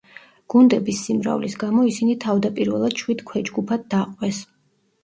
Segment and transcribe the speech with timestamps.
[0.53, 4.43] გუნდების სიმრავლის გამო ისინი თავდაპირველად შვიდ ქვეჯგუფად დაყვეს.